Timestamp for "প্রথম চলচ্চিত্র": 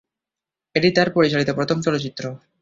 1.49-2.23